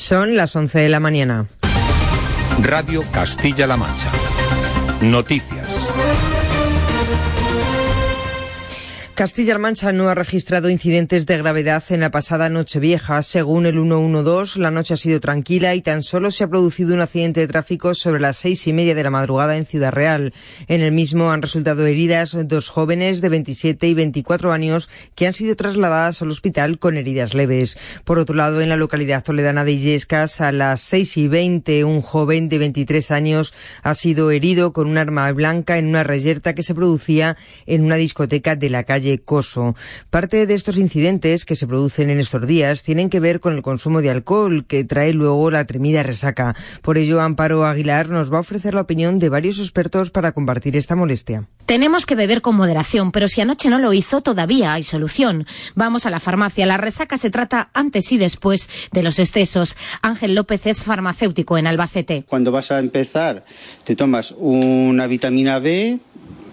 [0.00, 1.46] Son las 11 de la mañana.
[2.62, 4.10] Radio Castilla-La Mancha.
[5.02, 5.89] Noticias.
[9.20, 13.20] Castilla-La Mancha no ha registrado incidentes de gravedad en la pasada Nochevieja.
[13.20, 17.02] Según el 112, la noche ha sido tranquila y tan solo se ha producido un
[17.02, 20.32] accidente de tráfico sobre las seis y media de la madrugada en Ciudad Real.
[20.68, 25.34] En el mismo han resultado heridas dos jóvenes de 27 y 24 años que han
[25.34, 27.76] sido trasladadas al hospital con heridas leves.
[28.06, 32.00] Por otro lado, en la localidad toledana de Illescas, a las seis y veinte, un
[32.00, 33.52] joven de 23 años
[33.82, 37.96] ha sido herido con un arma blanca en una reyerta que se producía en una
[37.96, 39.74] discoteca de la calle Coso.
[40.10, 43.62] Parte de estos incidentes que se producen en estos días tienen que ver con el
[43.62, 46.54] consumo de alcohol que trae luego la tremida resaca.
[46.82, 50.76] Por ello, Amparo Aguilar nos va a ofrecer la opinión de varios expertos para combatir
[50.76, 51.48] esta molestia.
[51.66, 55.46] Tenemos que beber con moderación, pero si anoche no lo hizo, todavía hay solución.
[55.74, 56.66] Vamos a la farmacia.
[56.66, 59.76] La resaca se trata antes y después de los excesos.
[60.02, 62.24] Ángel López es farmacéutico en Albacete.
[62.28, 63.44] Cuando vas a empezar,
[63.84, 65.98] te tomas una vitamina B,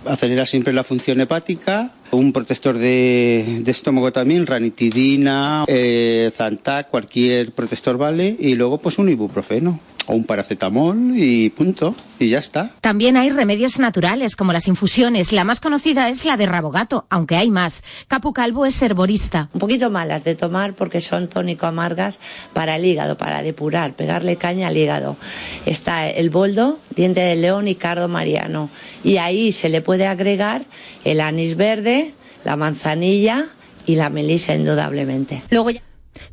[0.06, 7.98] acelera siempre la función hepática, un protector de, estómago también, ranitidina, eh, Zantac, cualquier protector
[7.98, 12.72] vale, y luego pues un ibuprofeno o un paracetamol y punto, y ya está.
[12.82, 15.34] También hay remedios naturales como las infusiones.
[15.34, 17.84] La más conocida es la de Rabogato, aunque hay más.
[18.08, 19.50] Capu Calvo es herborista.
[19.54, 22.20] Un poquito malas de tomar porque son tónico amargas
[22.54, 25.18] para el hígado, para depurar, pegarle caña al hígado.
[25.66, 28.70] Está el boldo, diente de león y cardo mariano.
[29.04, 30.66] Y ahí se le puede agregar
[31.04, 31.97] el anís verde,
[32.48, 33.46] la manzanilla
[33.86, 35.44] y la melisa indudablemente.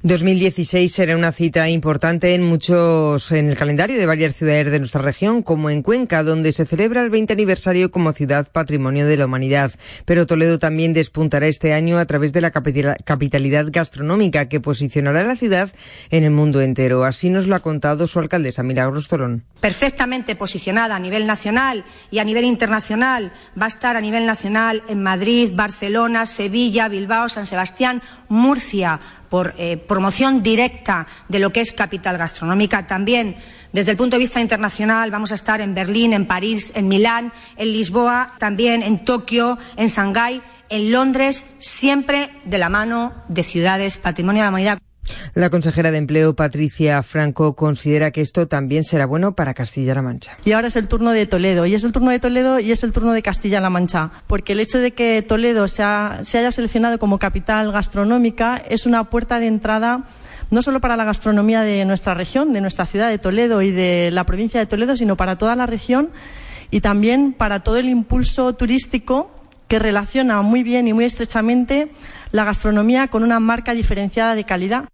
[0.03, 5.03] 2016 será una cita importante en muchos, en el calendario de varias ciudades de nuestra
[5.03, 9.27] región, como en Cuenca, donde se celebra el 20 aniversario como ciudad patrimonio de la
[9.27, 9.73] humanidad.
[10.05, 15.25] Pero Toledo también despuntará este año a través de la capitalidad gastronómica que posicionará a
[15.25, 15.71] la ciudad
[16.11, 17.05] en el mundo entero.
[17.05, 19.45] Así nos lo ha contado su alcaldesa Milagros Torón.
[19.61, 23.33] Perfectamente posicionada a nivel nacional y a nivel internacional.
[23.61, 29.01] Va a estar a nivel nacional en Madrid, Barcelona, Sevilla, Bilbao, San Sebastián, Murcia
[29.35, 32.87] por eh, promoción directa de lo que es capital gastronómica.
[32.87, 33.35] También,
[33.73, 37.33] desde el punto de vista internacional, vamos a estar en Berlín, en París, en Milán,
[37.57, 43.97] en Lisboa, también en Tokio, en Shanghái, en Londres, siempre de la mano de ciudades
[43.97, 44.84] patrimonio de la humanidad.
[45.35, 50.37] La consejera de Empleo, Patricia Franco, considera que esto también será bueno para Castilla-La Mancha.
[50.45, 52.85] Y ahora es el turno de Toledo, y es el turno de Toledo y es
[52.85, 57.19] el turno de Castilla-La Mancha, porque el hecho de que Toledo se, haya seleccionado como
[57.19, 60.05] capital gastronómica es una puerta de entrada
[60.51, 64.11] no solo para la gastronomía de nuestra región, de nuestra ciudad de Toledo y de
[64.13, 66.11] la provincia de Toledo, sino para toda la región
[66.71, 69.31] y también para todo el impulso turístico
[69.69, 71.91] que relaciona muy bien y muy estrechamente
[72.31, 74.85] la gastronomía con una marca diferenciada de calidad.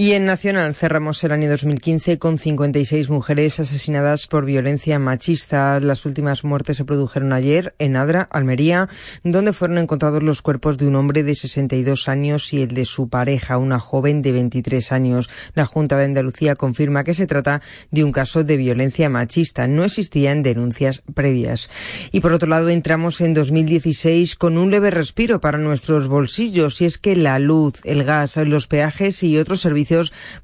[0.00, 5.78] Y en Nacional cerramos el año 2015 con 56 mujeres asesinadas por violencia machista.
[5.78, 8.88] Las últimas muertes se produjeron ayer en Adra, Almería,
[9.24, 13.10] donde fueron encontrados los cuerpos de un hombre de 62 años y el de su
[13.10, 15.28] pareja, una joven de 23 años.
[15.52, 17.60] La Junta de Andalucía confirma que se trata
[17.90, 19.68] de un caso de violencia machista.
[19.68, 21.68] No existían denuncias previas.
[22.10, 26.86] Y por otro lado, entramos en 2016 con un leve respiro para nuestros bolsillos y
[26.86, 29.89] es que la luz, el gas, los peajes y otros servicios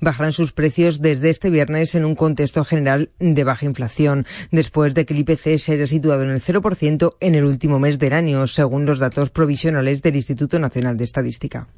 [0.00, 5.06] bajarán sus precios desde este viernes en un contexto general de baja inflación, después de
[5.06, 8.46] que el IPC se haya situado en el 0% en el último mes del año,
[8.46, 11.68] según los datos provisionales del Instituto Nacional de Estadística.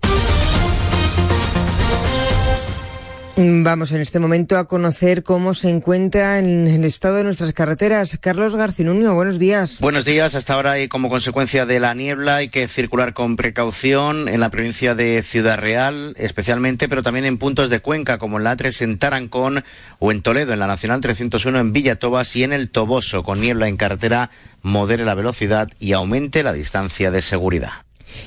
[3.40, 8.18] Vamos en este momento a conocer cómo se encuentra en el estado de nuestras carreteras.
[8.20, 9.78] Carlos Garcinunio, buenos días.
[9.78, 10.34] Buenos días.
[10.34, 14.50] Hasta ahora y como consecuencia de la niebla hay que circular con precaución en la
[14.50, 18.82] provincia de Ciudad Real, especialmente, pero también en puntos de Cuenca, como en la A3
[18.82, 19.62] en Tarancón
[20.00, 23.68] o en Toledo, en la Nacional 301 en Villatobas y en el Toboso, con niebla
[23.68, 24.30] en carretera,
[24.62, 27.70] modere la velocidad y aumente la distancia de seguridad.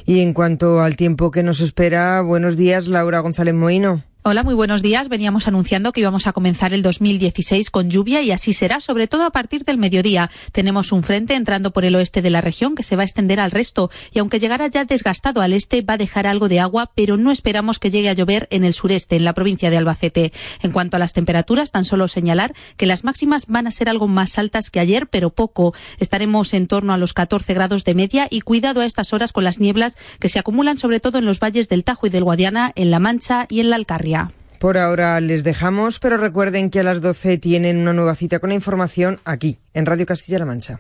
[0.05, 4.05] Y en cuanto al tiempo que nos espera, buenos días, Laura González Moino.
[4.23, 5.09] Hola, muy buenos días.
[5.09, 9.23] Veníamos anunciando que íbamos a comenzar el 2016 con lluvia y así será, sobre todo
[9.23, 10.29] a partir del mediodía.
[10.51, 13.39] Tenemos un frente entrando por el oeste de la región que se va a extender
[13.39, 16.91] al resto y aunque llegara ya desgastado al este va a dejar algo de agua,
[16.93, 20.33] pero no esperamos que llegue a llover en el sureste, en la provincia de Albacete.
[20.61, 24.07] En cuanto a las temperaturas, tan solo señalar que las máximas van a ser algo
[24.07, 25.73] más altas que ayer, pero poco.
[25.97, 29.45] Estaremos en torno a los 14 grados de media y cuidado a estas horas con
[29.45, 32.71] las nieblas que se acumulan sobre todo en los valles del Tajo y del Guadiana,
[32.75, 34.10] en La Mancha y en la Alcarria.
[34.59, 38.49] Por ahora les dejamos, pero recuerden que a las 12 tienen una nueva cita con
[38.49, 40.79] la información aquí, en Radio Castilla-La Mancha.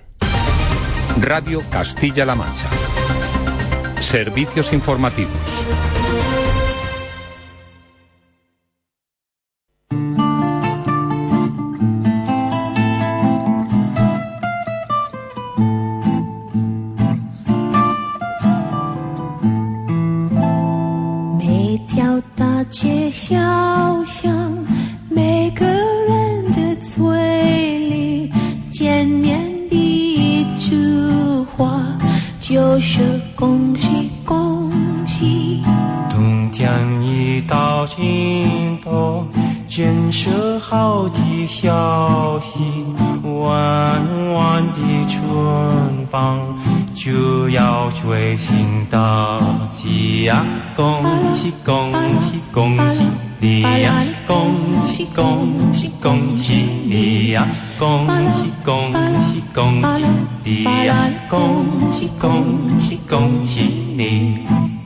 [1.19, 2.69] Radio Castilla-La Mancha.
[3.99, 5.31] Servicios informativos.
[21.37, 21.79] Me
[22.71, 23.37] 街小
[24.05, 24.31] 巷，
[25.09, 26.99] 每个人的嘴
[27.89, 28.31] 里
[28.69, 30.73] 见面第一句
[31.57, 31.83] 话
[32.39, 34.71] 就是恭喜恭
[35.05, 35.61] 喜。
[36.09, 36.71] 冬天
[37.03, 39.27] 已到尽头，
[39.67, 42.85] 建设好的消息，
[43.41, 46.55] 弯弯的春风
[46.93, 49.39] 就要吹醒大
[49.71, 50.45] 地呀！
[50.75, 51.03] 恭
[51.35, 51.91] 喜恭
[52.21, 53.03] 喜恭喜
[53.39, 53.93] 你呀！
[54.27, 56.53] 恭喜恭喜恭喜
[56.85, 57.47] 你呀！
[57.79, 58.93] 恭喜恭
[59.33, 60.05] 喜恭喜
[60.43, 60.95] 你呀！
[61.27, 63.61] 恭喜恭喜恭喜
[63.97, 64.80] 你。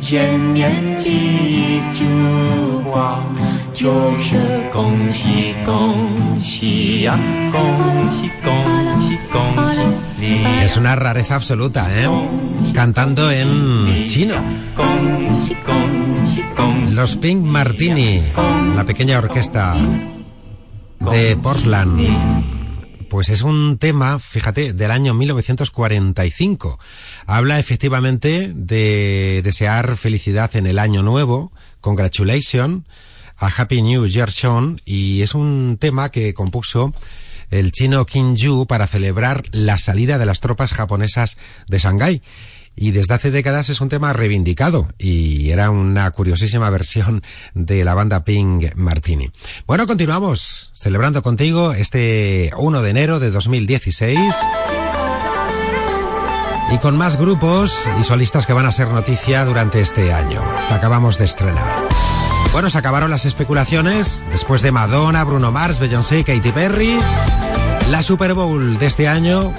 [0.00, 2.06] 见面第一句
[2.90, 3.24] 话
[3.72, 4.36] 就是
[4.72, 7.18] 恭喜恭喜呀，
[7.52, 7.60] 恭
[8.12, 8.52] 喜恭
[9.00, 9.40] 喜恭
[9.74, 9.80] 喜
[10.18, 10.44] 你。
[10.64, 12.08] Es una rareza absoluta, ¿eh?
[12.72, 14.34] Cantando en chino.
[16.92, 18.22] Los Pink Martini,
[18.74, 19.74] la pequeña orquesta
[20.98, 22.00] de Portland.
[23.10, 26.78] Pues es un tema, fíjate, del año 1945.
[27.27, 32.85] Habla efectivamente de desear felicidad en el año nuevo, congratulations,
[33.37, 36.93] a Happy New Year Sean, y es un tema que compuso
[37.49, 41.37] el chino Kim Yu para celebrar la salida de las tropas japonesas
[41.67, 42.21] de Shanghái.
[42.73, 47.21] Y desde hace décadas es un tema reivindicado y era una curiosísima versión
[47.53, 49.29] de la banda Pink Martini.
[49.67, 54.17] Bueno, continuamos celebrando contigo este 1 de enero de 2016
[56.71, 61.17] y con más grupos y solistas que van a ser noticia durante este año acabamos
[61.17, 61.87] de estrenar.
[62.51, 66.97] Bueno, se acabaron las especulaciones después de Madonna, Bruno Mars, Beyoncé y Katy Perry.
[67.89, 69.53] La Super Bowl de este año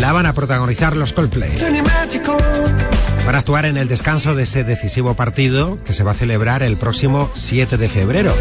[0.00, 1.56] la van a protagonizar los Coldplay.
[3.26, 6.62] Van a actuar en el descanso de ese decisivo partido que se va a celebrar
[6.62, 8.34] el próximo 7 de febrero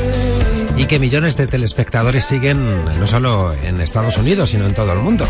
[0.79, 4.99] y que millones de telespectadores siguen no solo en Estados Unidos, sino en todo el
[4.99, 5.27] mundo.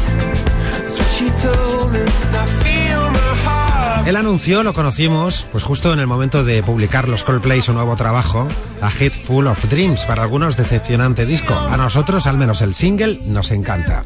[4.05, 7.95] El anuncio lo conocimos pues justo en el momento de publicar los Coldplay su nuevo
[7.95, 8.47] trabajo,
[8.81, 11.55] A Head Full of Dreams, para algunos decepcionante disco.
[11.55, 14.05] A nosotros, al menos el single, nos encanta.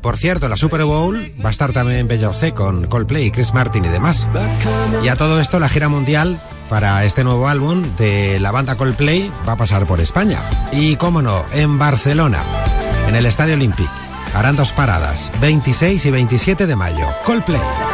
[0.00, 3.88] Por cierto, la Super Bowl va a estar también Beyoncé con Coldplay, Chris Martin y
[3.88, 4.26] demás.
[5.04, 9.30] Y a todo esto, la gira mundial para este nuevo álbum de la banda Coldplay
[9.46, 10.38] va a pasar por España.
[10.72, 12.42] Y cómo no, en Barcelona,
[13.08, 13.90] en el Estadio Olímpic.
[14.34, 17.06] Harán dos paradas, 26 y 27 de mayo.
[17.24, 17.89] Coldplay.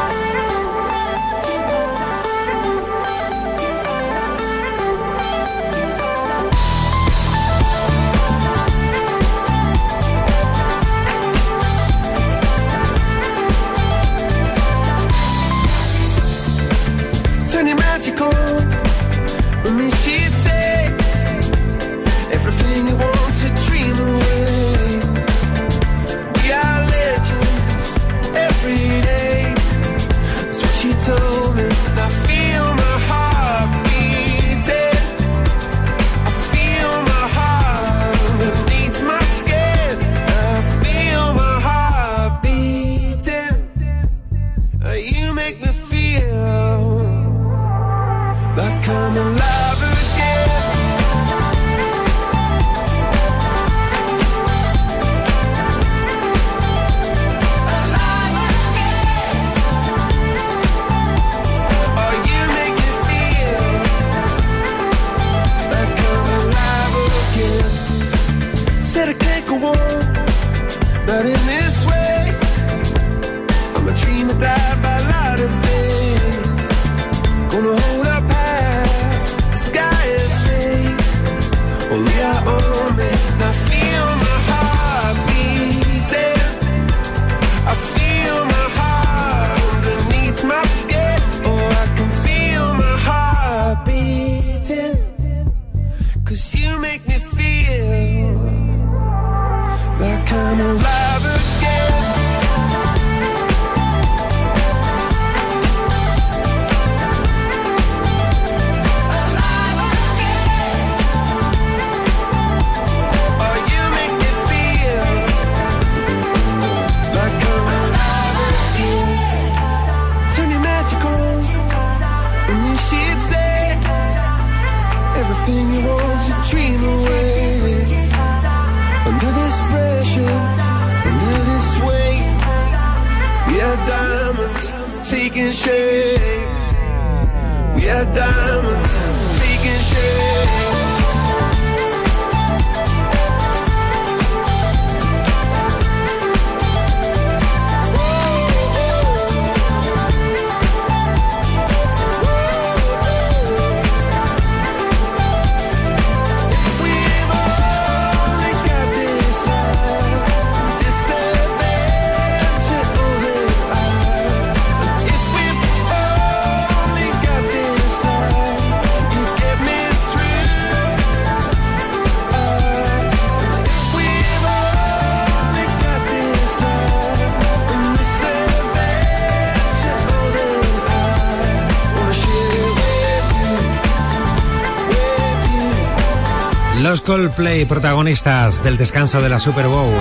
[187.06, 189.94] Coldplay, protagonistas del descanso de la Super Bowl.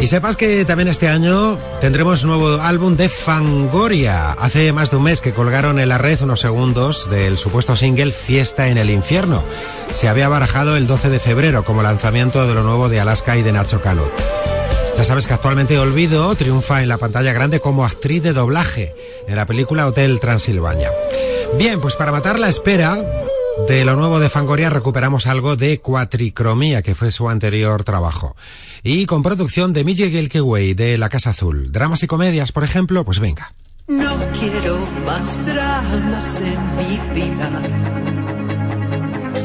[0.00, 4.32] Y sepas que también este año tendremos nuevo álbum de Fangoria.
[4.32, 8.10] Hace más de un mes que colgaron en la red unos segundos del supuesto single
[8.10, 9.44] Fiesta en el Infierno.
[9.92, 13.42] Se había barajado el 12 de febrero como lanzamiento de lo nuevo de Alaska y
[13.42, 14.02] de Nacho Cano.
[14.96, 18.92] Ya sabes que actualmente Olvido triunfa en la pantalla grande como actriz de doblaje
[19.28, 20.90] en la película Hotel Transilvania.
[21.56, 22.98] Bien, pues para matar la espera,
[23.68, 28.36] de lo nuevo de Fangoria recuperamos algo de Cuatricromía, que fue su anterior trabajo.
[28.82, 31.70] Y con producción de Miguel Gelkeway de La Casa Azul.
[31.72, 33.52] Dramas y comedias, por ejemplo, pues venga.
[33.88, 37.50] No quiero más dramas en mi vida,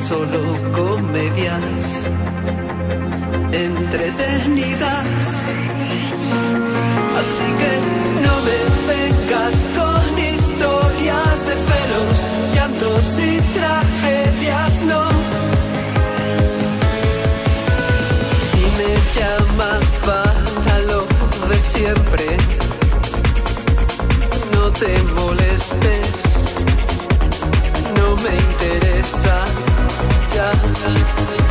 [0.08, 0.40] solo
[0.72, 1.64] comedias
[3.52, 5.06] entretenidas.
[7.20, 7.72] Así que
[8.26, 8.60] no me
[8.94, 12.18] vengas con historias de celos,
[12.54, 13.35] llantos y
[19.16, 21.02] llamas para lo
[21.50, 22.38] de siempre
[24.54, 26.54] no te molestes,
[27.98, 29.46] no me interesa
[30.36, 31.45] ya.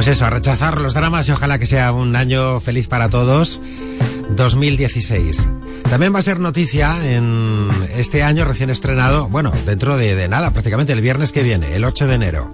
[0.00, 3.60] Pues eso, a rechazar los dramas y ojalá que sea un año feliz para todos.
[4.34, 5.46] 2016.
[5.90, 10.94] También va a ser noticia en este año recién estrenado, bueno, dentro de, nada, prácticamente
[10.94, 12.50] el viernes que viene, el 8 de enero.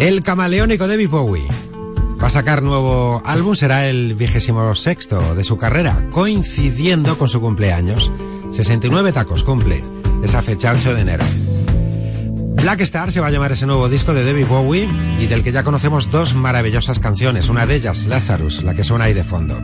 [0.00, 1.46] El camaleónico David Bowie
[2.20, 7.40] va a sacar nuevo álbum, será el vigésimo sexto de su carrera, coincidiendo con su
[7.40, 8.10] cumpleaños.
[8.50, 9.80] 69 tacos cumple
[10.24, 11.24] esa fecha 8 de enero.
[12.54, 14.88] Black Star se va a llamar ese nuevo disco de David Bowie
[15.18, 19.04] y del que ya conocemos dos maravillosas canciones, una de ellas Lazarus, la que suena
[19.06, 19.60] ahí de fondo.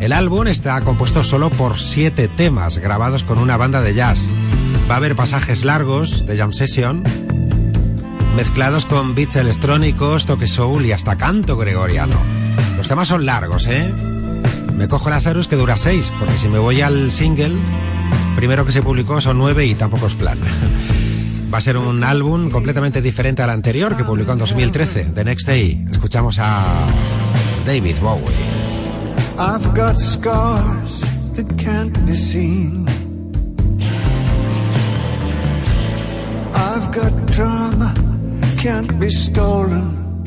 [0.00, 4.28] El álbum está compuesto solo por siete temas grabados con una banda de jazz.
[4.90, 7.02] Va a haber pasajes largos de jam session,
[8.34, 12.16] mezclados con beats electrónicos, toque soul y hasta canto gregoriano.
[12.76, 13.94] Los temas son largos, ¿eh?
[14.74, 17.56] Me cojo Lazarus que dura seis, porque si me voy al single,
[18.34, 20.38] primero que se publicó son nueve y tampoco es plan.
[21.52, 25.46] Va a ser un álbum completamente diferente al anterior que publicó en 2013, The Next
[25.46, 25.84] Day.
[25.90, 26.64] Escuchamos a
[27.66, 28.22] David Bowie.
[29.38, 31.02] I've got scars
[31.34, 32.86] that can't be seen.
[36.54, 37.92] I've got drama
[38.56, 40.24] can't be stolen.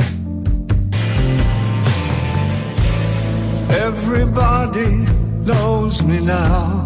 [3.70, 5.08] Everybody
[5.44, 6.85] knows me now.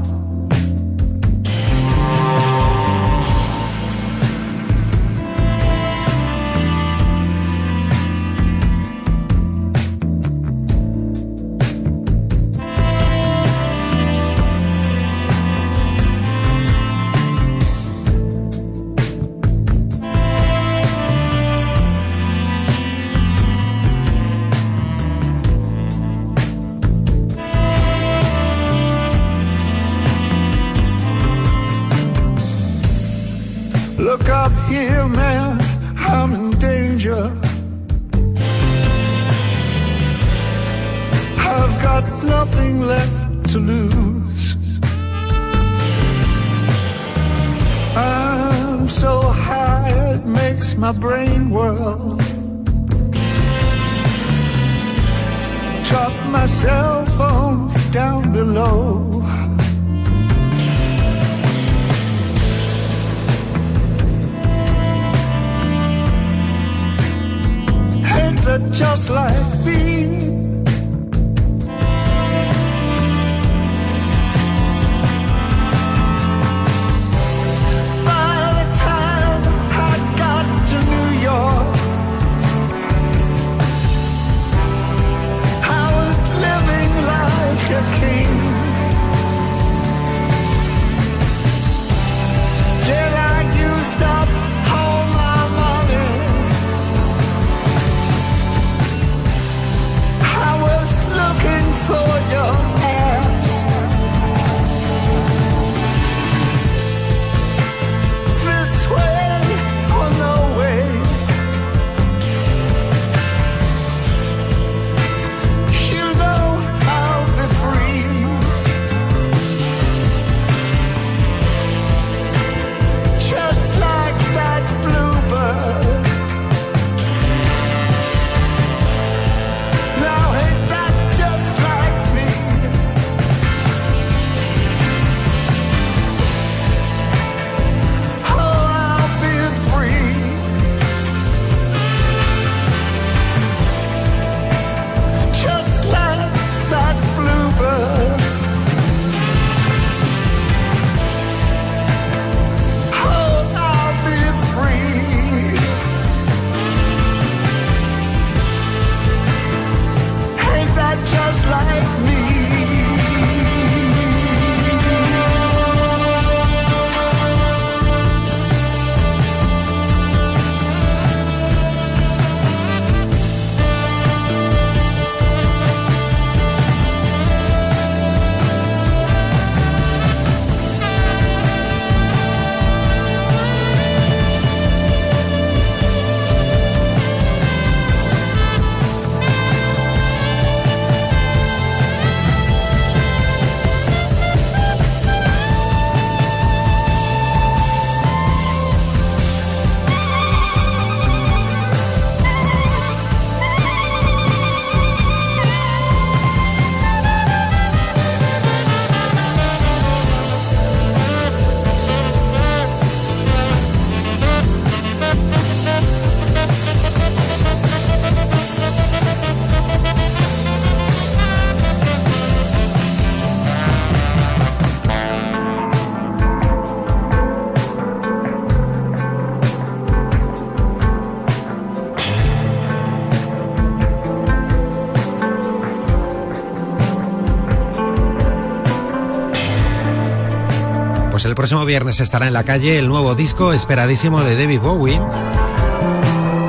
[241.20, 245.02] Pues el próximo viernes estará en la calle el nuevo disco esperadísimo de David Bowie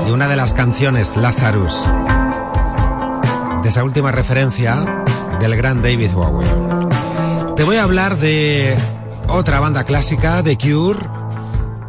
[0.06, 1.88] y una de las canciones Lazarus
[3.64, 5.02] de esa última referencia
[5.40, 6.46] del gran David Bowie.
[7.56, 8.76] Te voy a hablar de
[9.26, 11.00] otra banda clásica, The Cure,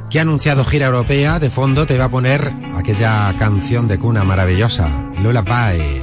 [0.10, 1.38] que ha anunciado gira europea.
[1.38, 4.90] De fondo te va a poner aquella canción de cuna maravillosa,
[5.22, 6.01] Lullaby.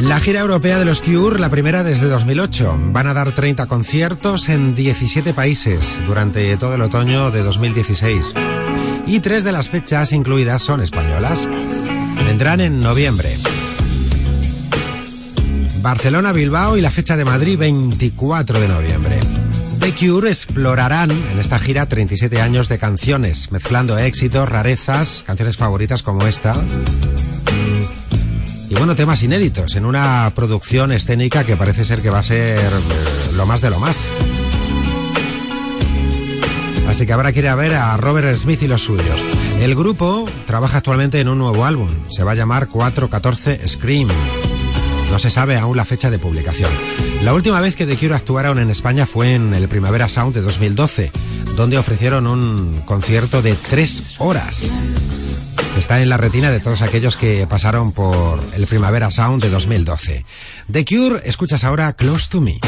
[0.00, 2.78] La gira europea de los Cure, la primera desde 2008.
[2.86, 8.34] Van a dar 30 conciertos en 17 países durante todo el otoño de 2016.
[9.06, 11.46] Y tres de las fechas incluidas son españolas.
[12.24, 13.36] Vendrán en noviembre.
[15.82, 19.20] Barcelona, Bilbao y la fecha de Madrid 24 de noviembre.
[19.80, 26.02] The Cure explorarán en esta gira 37 años de canciones, mezclando éxitos, rarezas, canciones favoritas
[26.02, 26.56] como esta.
[28.80, 33.32] Bueno, temas inéditos en una producción escénica que parece ser que va a ser eh,
[33.34, 34.06] lo más de lo más.
[36.88, 39.22] Así que habrá que ir a ver a Robert Smith y los suyos.
[39.60, 41.90] El grupo trabaja actualmente en un nuevo álbum.
[42.08, 44.08] Se va a llamar 414 Scream.
[45.10, 46.70] No se sabe aún la fecha de publicación.
[47.22, 50.40] La última vez que The Cure actuaron en España fue en el Primavera Sound de
[50.40, 51.12] 2012,
[51.54, 55.29] donde ofrecieron un concierto de tres horas.
[55.80, 60.26] Está en la retina de todos aquellos que pasaron por el Primavera Sound de 2012.
[60.70, 62.60] The Cure, escuchas ahora Close to Me.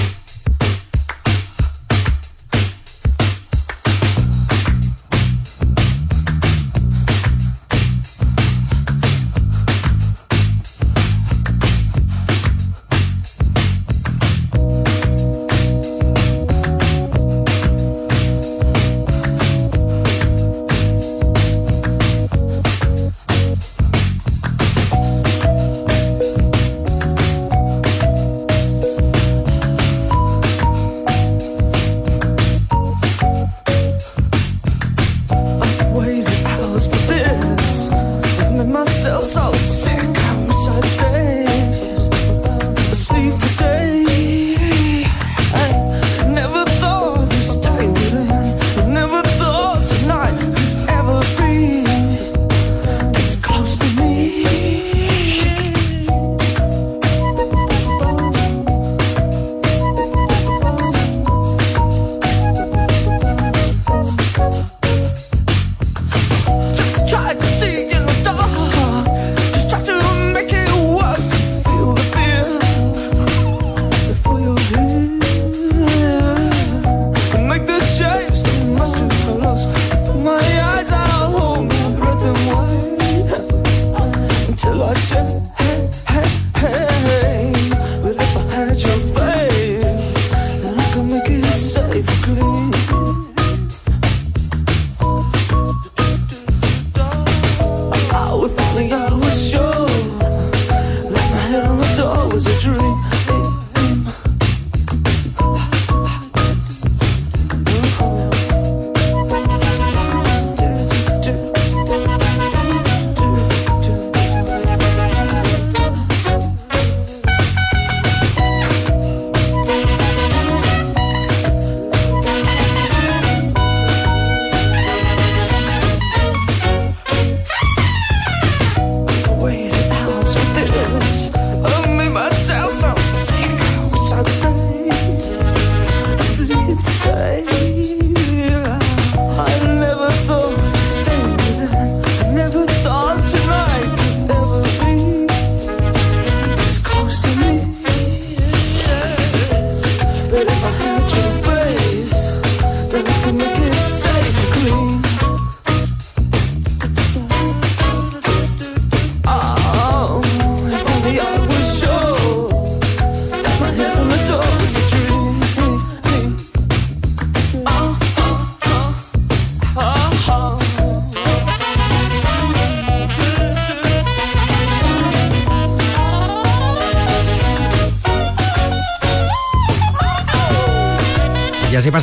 [137.02, 137.71] say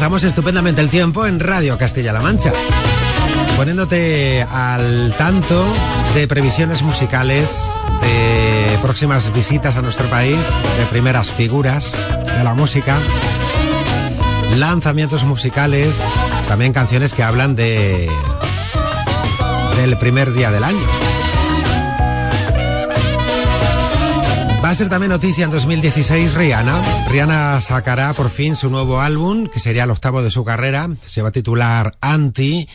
[0.09, 2.51] Pasamos estupendamente el tiempo en Radio Castilla-La Mancha,
[3.55, 5.63] poniéndote al tanto
[6.15, 7.63] de previsiones musicales,
[8.01, 10.39] de próximas visitas a nuestro país,
[10.79, 11.95] de primeras figuras
[12.25, 12.99] de la música,
[14.57, 16.03] lanzamientos musicales,
[16.47, 18.09] también canciones que hablan de
[19.77, 20.87] del primer día del año.
[24.69, 27.08] Va a ser también noticia en 2016 Rihanna.
[27.10, 30.91] Rihanna sacará por fin su nuevo álbum, que sería el octavo de su carrera.
[31.03, 32.69] Se va a titular Anti.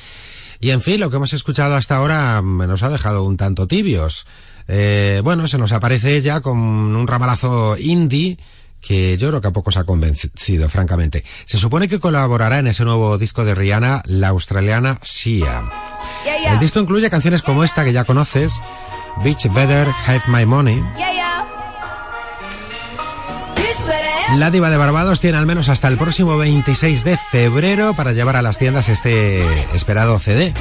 [0.59, 3.69] Y en fin, lo que hemos escuchado hasta ahora mm, nos ha dejado un tanto
[3.69, 4.27] tibios.
[4.67, 8.39] Eh, bueno, se nos aparece ella con un ramalazo indie
[8.81, 11.23] que yo creo que a pocos ha convencido, francamente.
[11.45, 15.63] Se supone que colaborará en ese nuevo disco de Rihanna, la australiana Sia.
[16.45, 18.61] El disco incluye canciones como esta que ya conoces,
[19.23, 20.83] Bitch Better Have My Money.
[24.39, 28.37] La diva de Barbados tiene al menos hasta el próximo 26 de febrero para llevar
[28.37, 30.53] a las tiendas este esperado CD,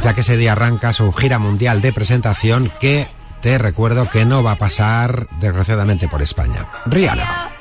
[0.00, 3.08] ya que ese día arranca su gira mundial de presentación que
[3.40, 6.66] te recuerdo que no va a pasar desgraciadamente por España.
[6.84, 7.55] Rihanna.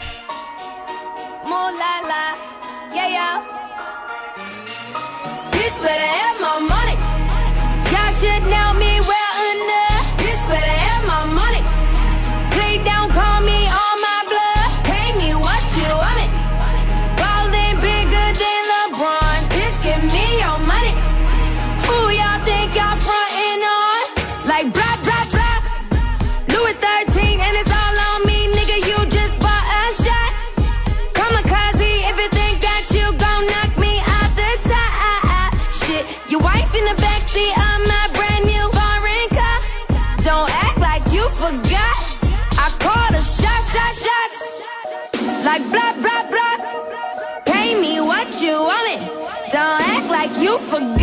[50.57, 50.94] 두 번.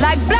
[0.00, 0.37] Like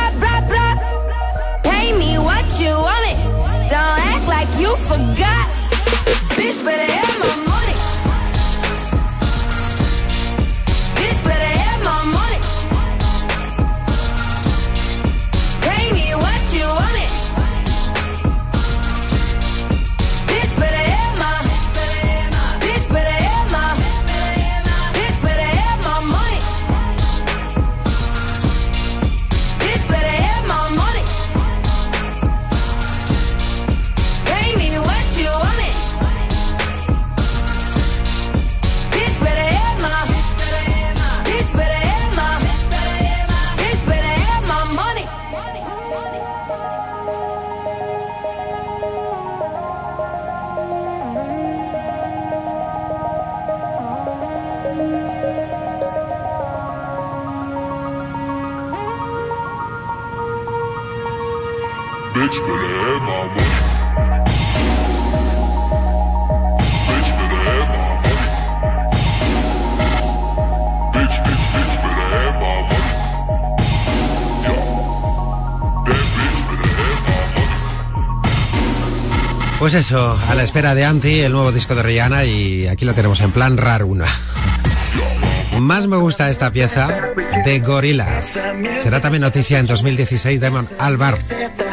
[79.69, 82.95] Pues eso, a la espera de Anti, el nuevo disco de Rihanna, y aquí lo
[82.95, 84.07] tenemos en plan raruna.
[85.59, 86.89] Más me gusta esta pieza
[87.45, 88.33] de Gorillaz.
[88.77, 91.19] Será también noticia en 2016 Damon Albar.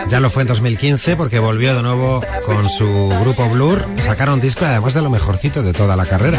[0.09, 3.83] Ya lo fue en 2015 porque volvió de nuevo con su grupo Blur.
[3.97, 6.39] Sacaron disco además de lo mejorcito de toda la carrera.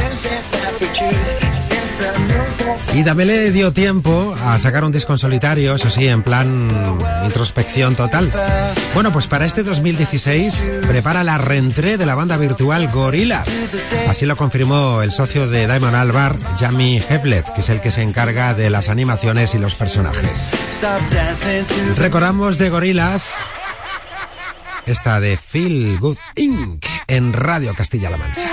[2.97, 7.95] Y también dio tiempo a sacar un disco en solitario, eso sí, en plan introspección
[7.95, 8.31] total.
[8.95, 13.47] Bueno, pues para este 2016 prepara la reentré de la banda virtual Gorillaz.
[14.09, 18.01] Así lo confirmó el socio de Diamond Albar, Jamie Hevlet, que es el que se
[18.01, 20.49] encarga de las animaciones y los personajes.
[21.97, 23.35] Recordamos de Gorillaz
[24.87, 26.85] esta de Feel Good Inc.
[27.07, 28.49] en Radio Castilla-La Mancha.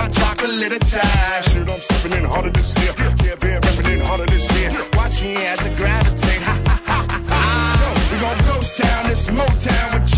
[0.00, 1.44] my chocolate attack.
[1.44, 2.92] Shoot, I'm stepping in harder this year.
[3.24, 4.70] Yeah, been repping in harder this year.
[4.94, 6.42] Watch me as I gravitate.
[6.48, 7.18] Ha ha ha ha.
[7.32, 7.42] ha.
[7.80, 10.09] Yo, we gon' ghost town, this Motown with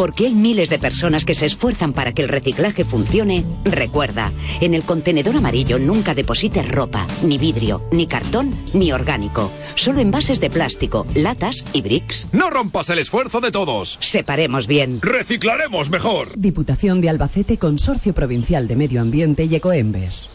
[0.00, 4.32] Porque hay miles de personas que se esfuerzan para que el reciclaje funcione, recuerda,
[4.62, 9.52] en el contenedor amarillo nunca deposites ropa, ni vidrio, ni cartón, ni orgánico.
[9.74, 12.28] Solo envases de plástico, latas y bricks.
[12.32, 13.98] No rompas el esfuerzo de todos.
[14.00, 15.02] Separemos bien.
[15.02, 16.32] Reciclaremos mejor.
[16.34, 20.30] Diputación de Albacete, Consorcio Provincial de Medio Ambiente y Ecoembes.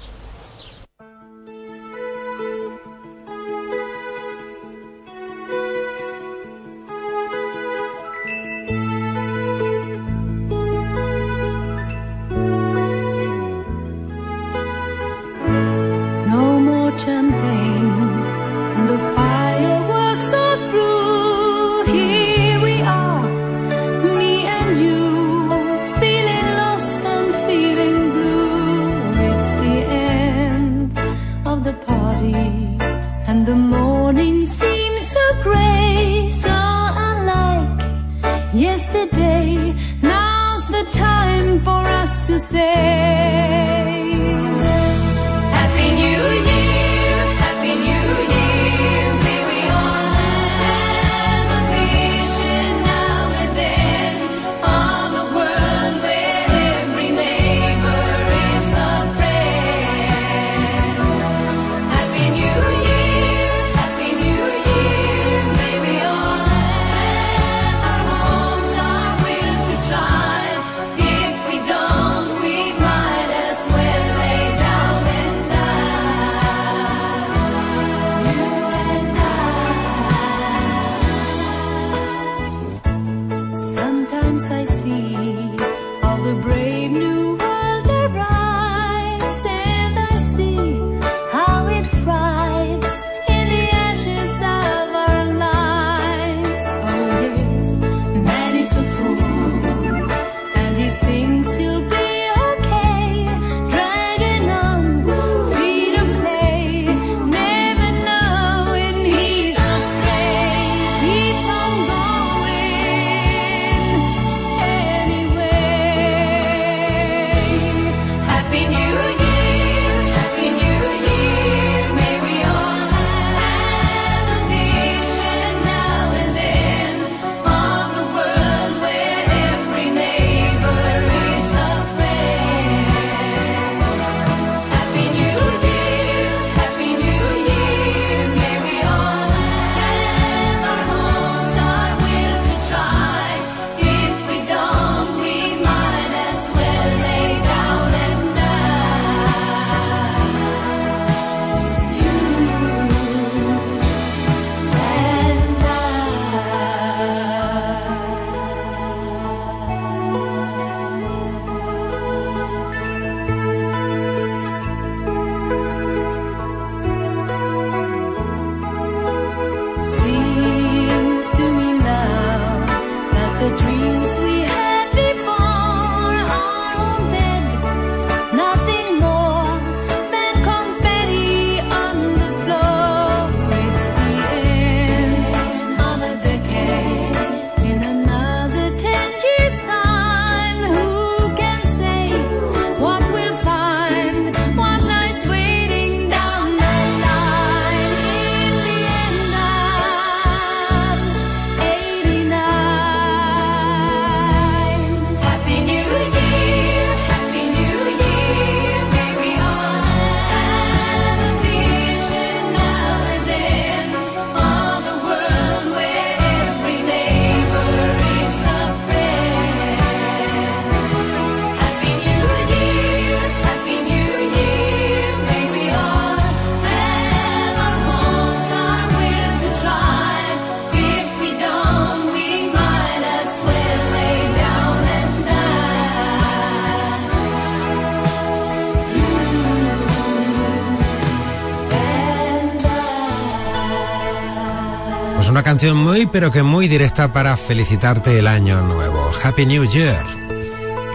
[245.73, 249.09] Muy pero que muy directa para felicitarte el año nuevo.
[249.23, 250.05] Happy New Year.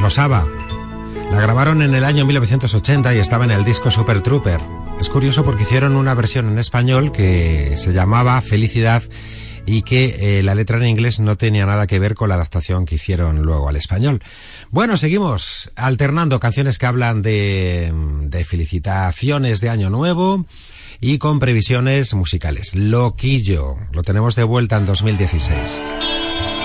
[0.00, 0.46] Los ABBA.
[1.30, 4.60] La grabaron en el año 1980 y estaba en el disco Super Trooper.
[5.00, 9.02] Es curioso porque hicieron una versión en español que se llamaba Felicidad
[9.66, 12.86] y que eh, la letra en inglés no tenía nada que ver con la adaptación
[12.86, 14.22] que hicieron luego al español.
[14.70, 17.92] Bueno, seguimos alternando canciones que hablan de,
[18.24, 20.46] de felicitaciones de Año Nuevo
[21.00, 22.74] y con previsiones musicales.
[22.74, 25.80] Loquillo, lo tenemos de vuelta en 2016.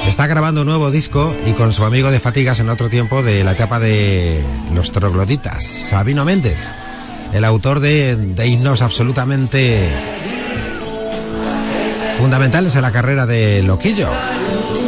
[0.08, 3.44] Está grabando un nuevo disco y con su amigo de Fatigas en otro tiempo de
[3.44, 6.70] la etapa de Los Trogloditas, Sabino Méndez,
[7.34, 9.90] el autor de, de himnos absolutamente
[12.20, 14.10] fundamentales en la carrera de Loquillo.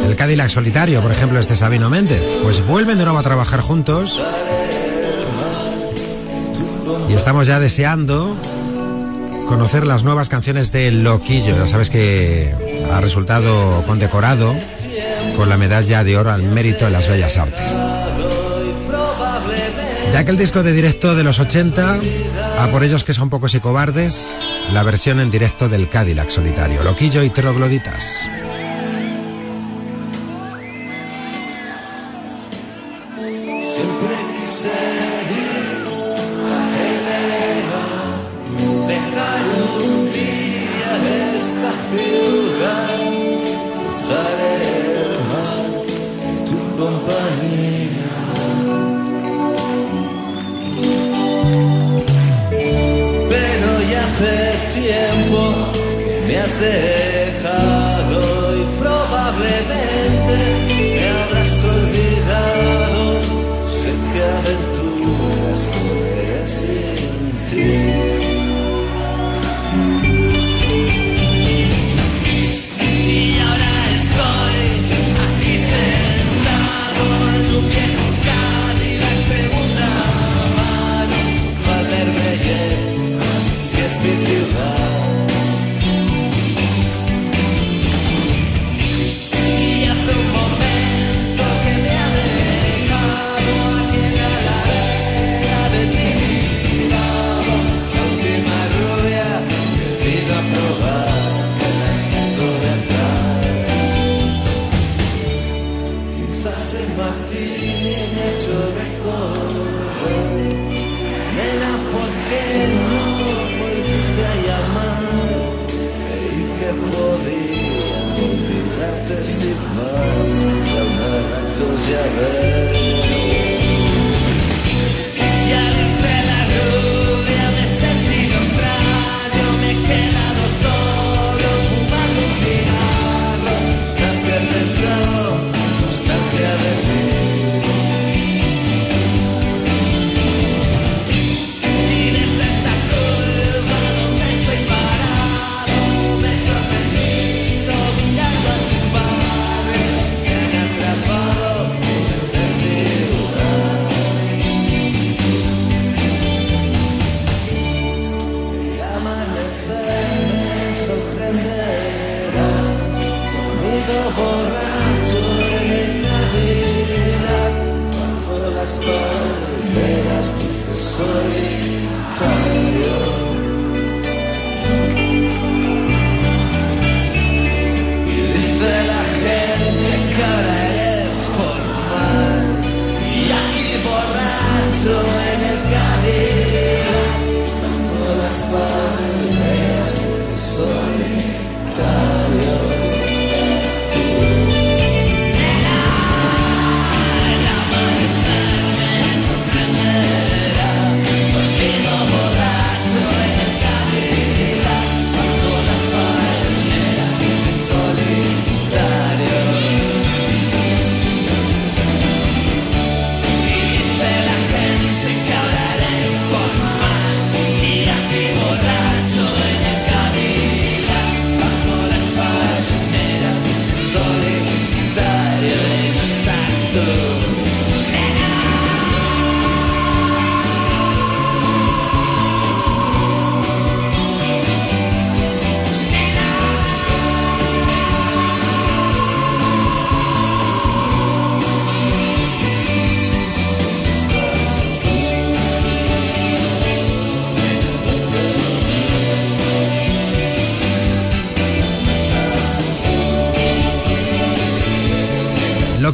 [0.06, 2.22] El Cadillac Solitario, por ejemplo, este Sabino Méndez.
[2.42, 4.22] Pues vuelven de nuevo a trabajar juntos.
[7.08, 8.36] Y estamos ya deseando
[9.48, 11.56] conocer las nuevas canciones de Loquillo.
[11.56, 12.54] Ya sabes que
[12.92, 14.54] ha resultado condecorado
[15.36, 17.82] con la medalla de oro al mérito en las bellas artes.
[20.12, 21.98] Ya que el disco de directo de los 80,
[22.58, 24.40] a por ellos que son pocos y cobardes,
[24.70, 28.28] la versión en directo del Cadillac solitario, Loquillo y Trogloditas.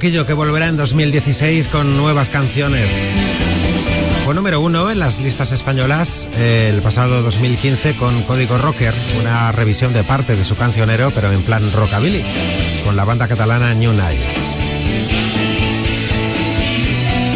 [0.05, 2.85] Que volverá en 2016 con nuevas canciones.
[4.27, 9.51] Fue número uno en las listas españolas eh, el pasado 2015 con Código Rocker, una
[9.51, 12.23] revisión de parte de su cancionero, pero en plan rockabilly,
[12.85, 14.37] con la banda catalana New Nights.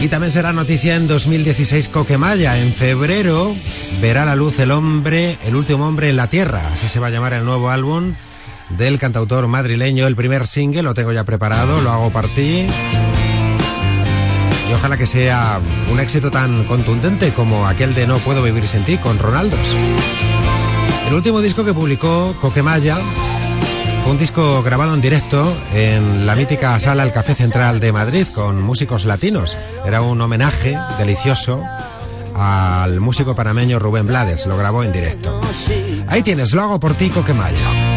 [0.02, 2.58] Y también será noticia en 2016 Coquemaya.
[2.58, 3.56] En febrero
[4.02, 6.68] verá la luz el hombre, el último hombre en la tierra.
[6.70, 8.12] Así se va a llamar el nuevo álbum
[8.70, 10.06] del cantautor madrileño.
[10.06, 12.66] El primer single lo tengo ya preparado, lo hago para ti.
[14.68, 15.60] Y ojalá que sea
[15.90, 19.74] un éxito tan contundente como aquel de No puedo vivir sin ti con Ronaldos.
[21.06, 23.00] El último disco que publicó Coquemaya
[24.02, 28.26] fue un disco grabado en directo en la mítica sala El Café Central de Madrid
[28.34, 29.56] con músicos latinos.
[29.86, 31.62] Era un homenaje delicioso
[32.34, 34.46] al músico panameño Rubén Blades.
[34.46, 35.40] Lo grabó en directo.
[36.08, 37.87] Ahí tienes, lo hago por ti, Coquemaya.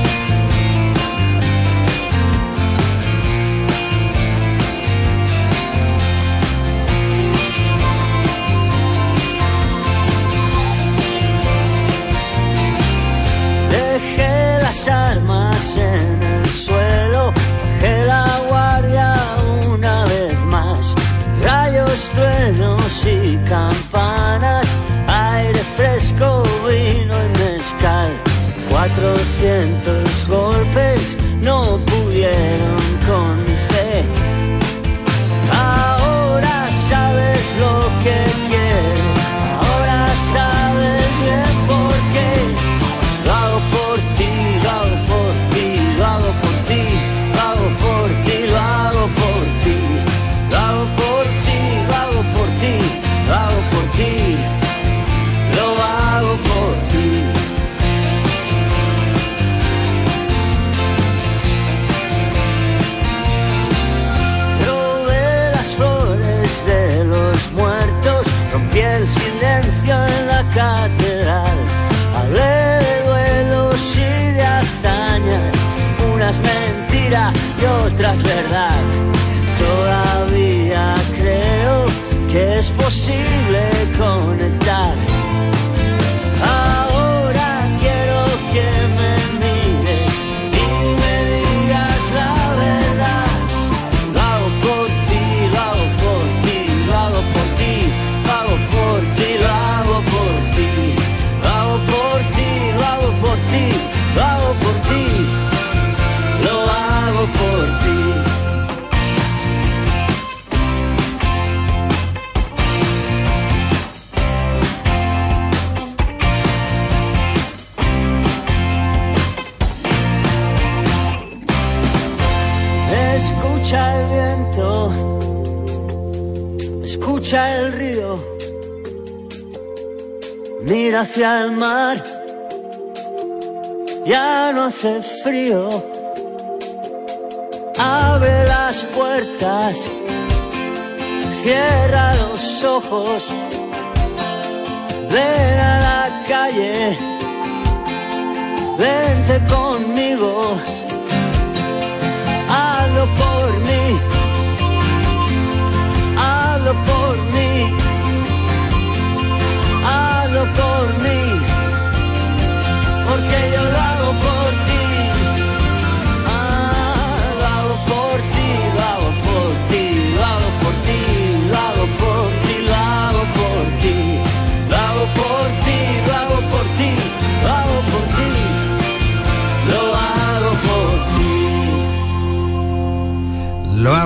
[29.61, 30.00] momento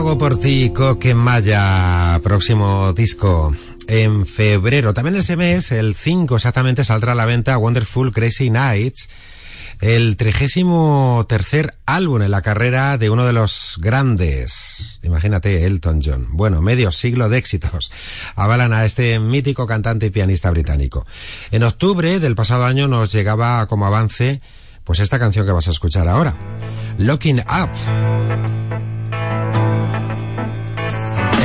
[0.06, 3.56] hago por ti, Coquemaya, próximo disco
[3.88, 4.94] en febrero.
[4.94, 9.10] También ese mes, el 5 exactamente, saldrá a la venta Wonderful Crazy Nights,
[9.82, 15.00] el trigésimo tercer álbum en la carrera de uno de los grandes.
[15.02, 16.28] Imagínate, Elton John.
[16.34, 17.92] Bueno, medio siglo de éxitos.
[18.36, 21.08] Avalan a este mítico cantante y pianista británico.
[21.50, 24.40] En octubre del pasado año nos llegaba como avance,
[24.84, 26.38] pues esta canción que vas a escuchar ahora.
[27.00, 28.65] Looking Up.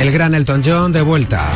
[0.01, 1.47] El gran Elton John de vuelta.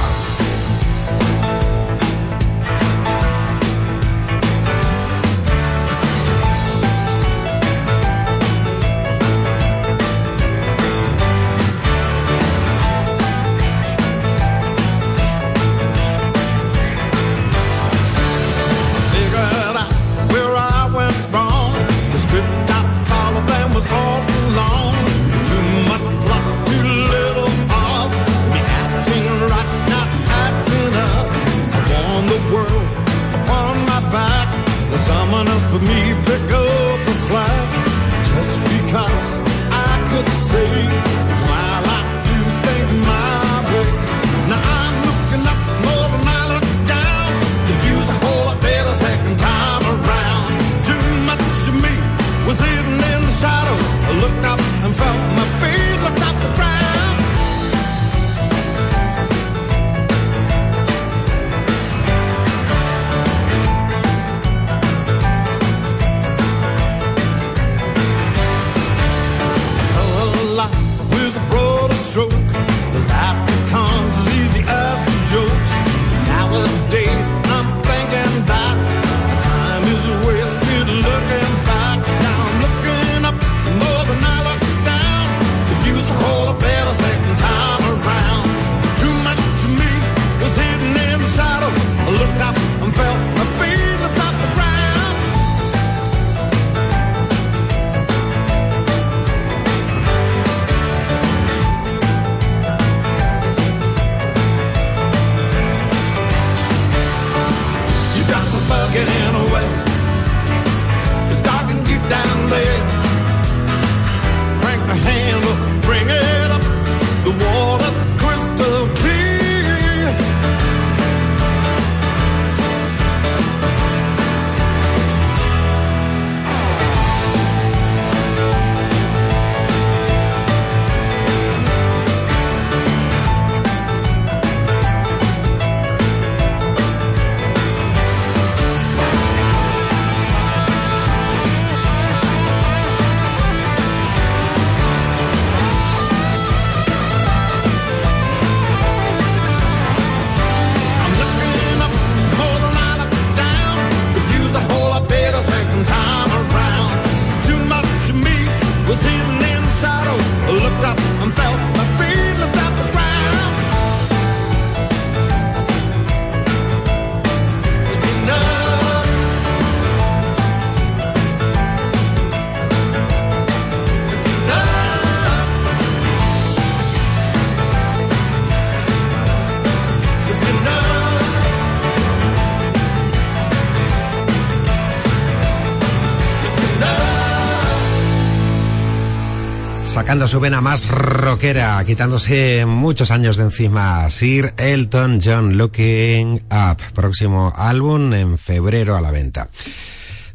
[190.16, 194.09] Su vena más rockera, quitándose muchos años de encima.
[194.09, 199.49] Sir Elton John Looking Up, próximo álbum en febrero a la venta.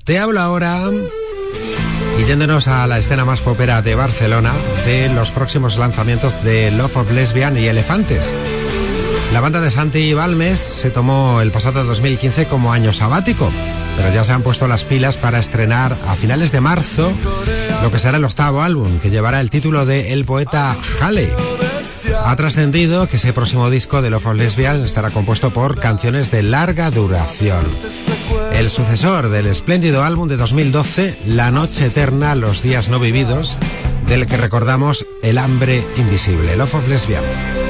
[0.05, 0.91] Te hablo ahora,
[2.21, 4.53] y yéndonos a la escena más popera de Barcelona,
[4.85, 8.33] de los próximos lanzamientos de Love of Lesbian y Elefantes.
[9.33, 13.51] La banda de Santi Balmes se tomó el pasado 2015 como año sabático,
[13.97, 17.13] pero ya se han puesto las pilas para estrenar a finales de marzo
[17.83, 21.31] lo que será el octavo álbum, que llevará el título de El poeta Halley.
[22.25, 26.43] Ha trascendido que ese próximo disco de Love of Lesbian estará compuesto por canciones de
[26.43, 27.65] larga duración.
[28.53, 33.57] El sucesor del espléndido álbum de 2012, La Noche Eterna, Los Días No Vividos,
[34.07, 37.70] del que recordamos El Hambre Invisible, Love of Lesbian.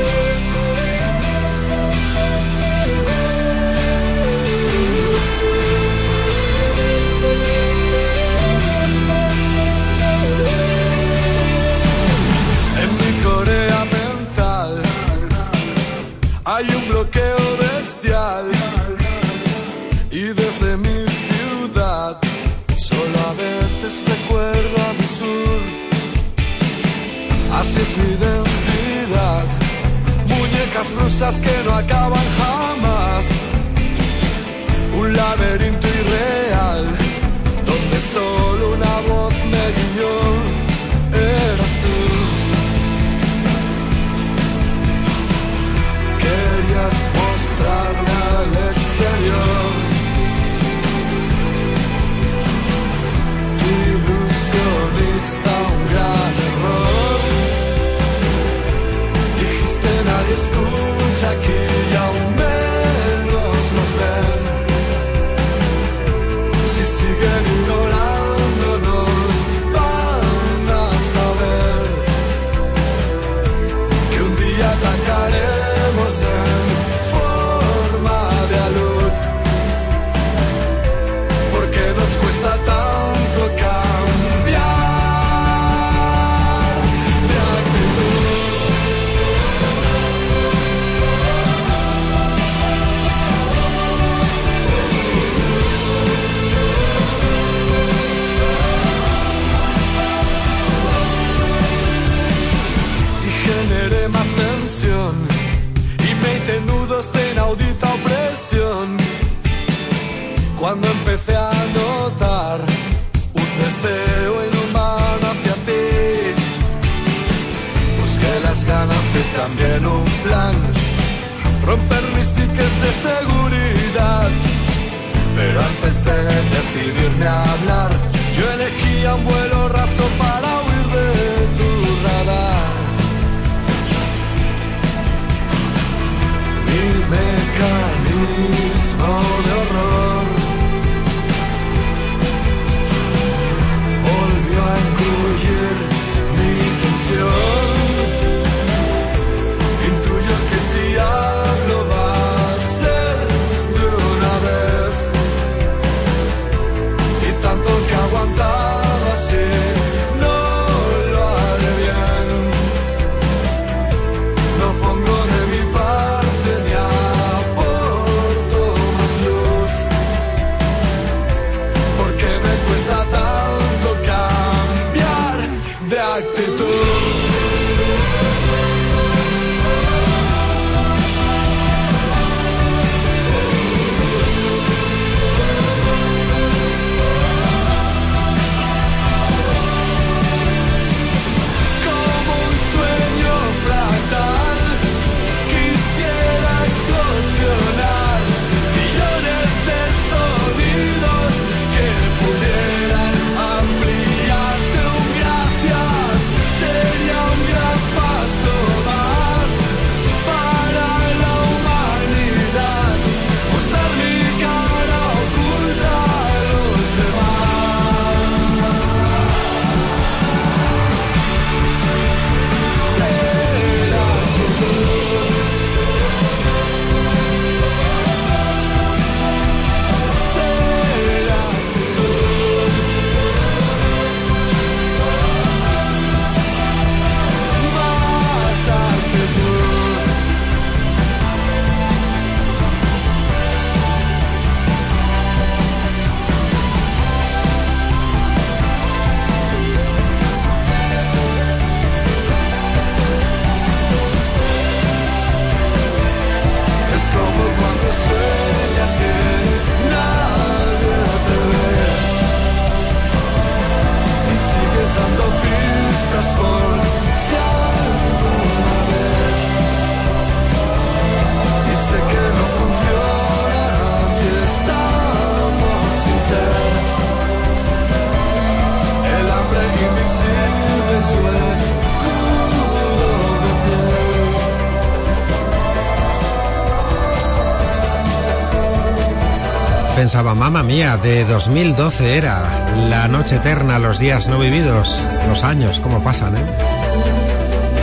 [290.11, 294.99] Pensaba, mamá mía, de 2012 era la noche eterna, los días no vividos,
[295.29, 296.47] los años, cómo pasan, ¿eh?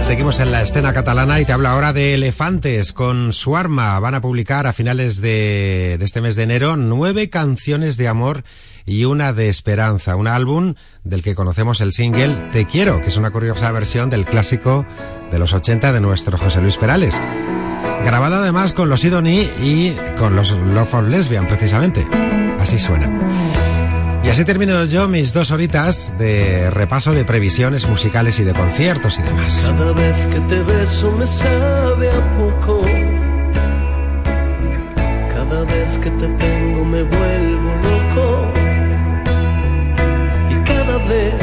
[0.01, 3.97] Seguimos en la escena catalana y te hablo ahora de Elefantes con su arma.
[4.01, 8.43] Van a publicar a finales de este mes de enero nueve canciones de amor
[8.85, 10.17] y una de esperanza.
[10.17, 10.75] Un álbum
[11.05, 14.85] del que conocemos el single Te Quiero, que es una curiosa versión del clásico
[15.31, 17.21] de los 80 de nuestro José Luis Perales.
[18.03, 22.07] Grabado además con los Idoni y con los Love of Lesbian, precisamente.
[22.59, 23.09] Así suena.
[24.23, 29.19] Y así termino yo mis dos horitas de repaso de previsiones musicales y de conciertos
[29.19, 29.61] y demás.
[29.63, 32.81] Cada vez que te beso me sabe a poco.
[35.33, 38.51] Cada vez que te tengo me vuelvo loco.
[40.49, 41.35] Y cada vez,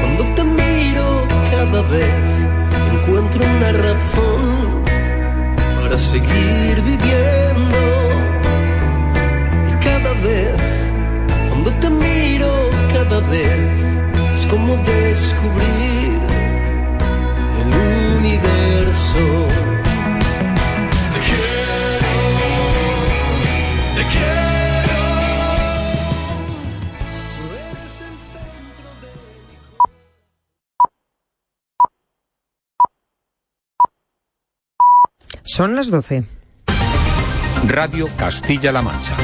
[0.00, 2.32] cuando te miro, cada vez
[2.94, 4.31] encuentro una razón
[5.92, 7.82] para seguir viviendo.
[9.68, 10.56] Y cada vez,
[11.50, 12.50] cuando te miro,
[12.94, 13.68] cada vez
[14.32, 16.18] es como descubrir
[17.60, 17.70] el
[18.16, 19.24] universo.
[35.54, 36.24] Son las 12.
[37.66, 39.14] Radio Castilla-La Mancha.